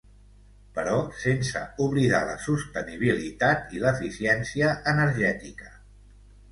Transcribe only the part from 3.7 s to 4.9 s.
i l'eficiència